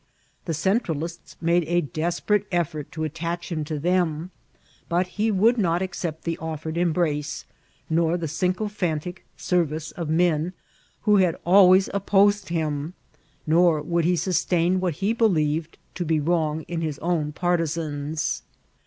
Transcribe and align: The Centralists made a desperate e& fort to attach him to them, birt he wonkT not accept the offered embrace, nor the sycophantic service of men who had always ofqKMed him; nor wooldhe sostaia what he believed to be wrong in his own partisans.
The 0.45 0.53
Centralists 0.55 1.35
made 1.41 1.63
a 1.67 1.81
desperate 1.81 2.47
e& 2.51 2.63
fort 2.63 2.91
to 2.91 3.03
attach 3.03 3.51
him 3.51 3.63
to 3.65 3.77
them, 3.77 4.31
birt 4.89 5.05
he 5.05 5.31
wonkT 5.31 5.57
not 5.59 5.83
accept 5.83 6.23
the 6.23 6.39
offered 6.39 6.75
embrace, 6.75 7.45
nor 7.87 8.17
the 8.17 8.27
sycophantic 8.27 9.23
service 9.37 9.91
of 9.91 10.09
men 10.09 10.53
who 11.01 11.17
had 11.17 11.35
always 11.45 11.87
ofqKMed 11.89 12.47
him; 12.47 12.93
nor 13.45 13.83
wooldhe 13.83 14.17
sostaia 14.17 14.75
what 14.79 14.95
he 14.95 15.13
believed 15.13 15.77
to 15.93 16.03
be 16.03 16.19
wrong 16.19 16.63
in 16.63 16.81
his 16.81 16.97
own 16.97 17.31
partisans. 17.31 18.41